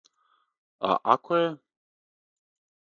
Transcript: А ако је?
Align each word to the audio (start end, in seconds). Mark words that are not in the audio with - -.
А 0.89 0.95
ако 1.15 1.37
је? 1.41 1.45